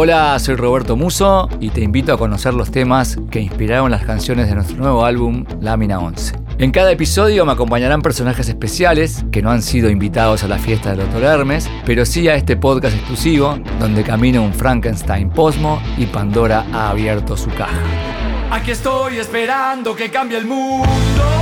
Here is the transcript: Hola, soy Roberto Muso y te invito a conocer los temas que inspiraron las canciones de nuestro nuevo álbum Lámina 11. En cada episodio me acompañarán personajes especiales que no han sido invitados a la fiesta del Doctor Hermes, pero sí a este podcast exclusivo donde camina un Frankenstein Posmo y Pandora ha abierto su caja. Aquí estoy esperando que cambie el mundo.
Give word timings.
Hola, 0.00 0.38
soy 0.38 0.54
Roberto 0.54 0.94
Muso 0.94 1.48
y 1.58 1.70
te 1.70 1.80
invito 1.80 2.12
a 2.12 2.18
conocer 2.18 2.54
los 2.54 2.70
temas 2.70 3.16
que 3.32 3.40
inspiraron 3.40 3.90
las 3.90 4.04
canciones 4.04 4.48
de 4.48 4.54
nuestro 4.54 4.76
nuevo 4.76 5.04
álbum 5.04 5.44
Lámina 5.60 5.98
11. 5.98 6.36
En 6.58 6.70
cada 6.70 6.92
episodio 6.92 7.44
me 7.44 7.50
acompañarán 7.50 8.00
personajes 8.00 8.48
especiales 8.48 9.24
que 9.32 9.42
no 9.42 9.50
han 9.50 9.60
sido 9.60 9.90
invitados 9.90 10.44
a 10.44 10.46
la 10.46 10.58
fiesta 10.58 10.90
del 10.90 11.00
Doctor 11.00 11.24
Hermes, 11.24 11.68
pero 11.84 12.06
sí 12.06 12.28
a 12.28 12.36
este 12.36 12.56
podcast 12.56 12.94
exclusivo 12.94 13.58
donde 13.80 14.04
camina 14.04 14.40
un 14.40 14.54
Frankenstein 14.54 15.30
Posmo 15.30 15.82
y 15.96 16.06
Pandora 16.06 16.64
ha 16.72 16.90
abierto 16.90 17.36
su 17.36 17.50
caja. 17.50 17.82
Aquí 18.52 18.70
estoy 18.70 19.16
esperando 19.16 19.96
que 19.96 20.12
cambie 20.12 20.38
el 20.38 20.46
mundo. 20.46 21.37